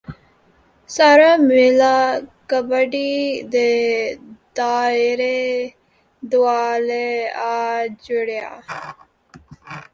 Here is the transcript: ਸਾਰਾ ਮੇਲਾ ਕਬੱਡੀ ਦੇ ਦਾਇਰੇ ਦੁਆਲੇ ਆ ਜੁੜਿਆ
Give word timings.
ਸਾਰਾ 0.89 1.35
ਮੇਲਾ 1.37 2.19
ਕਬੱਡੀ 2.47 3.41
ਦੇ 3.41 4.15
ਦਾਇਰੇ 4.55 5.71
ਦੁਆਲੇ 6.23 7.27
ਆ 7.29 7.87
ਜੁੜਿਆ 7.87 8.61